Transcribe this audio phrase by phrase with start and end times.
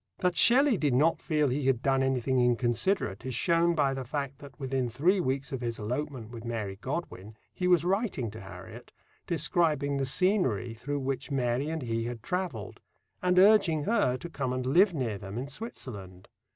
[0.17, 4.39] That Shelley did not feel he had done anything inconsiderate is shown by the fact
[4.39, 8.93] that, within three weeks of his elopement with Mary Godwin, he was writing to Harriet,
[9.27, 12.79] describing the scenery through which Mary and he had travelled,
[13.21, 16.29] and urging her to come and live near them in Switzerland.